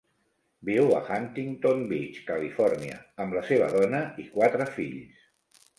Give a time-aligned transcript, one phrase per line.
[0.69, 5.27] Viu a Huntington Beach, Califòrnia, amb la seva dona i quatre fills.